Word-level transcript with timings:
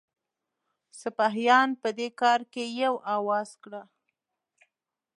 سپاهیان 1.01 1.69
په 1.81 1.89
دې 1.97 2.07
کار 2.21 2.39
کې 2.53 2.63
یو 2.83 2.93
آواز 3.15 3.49
کړه. 3.63 3.81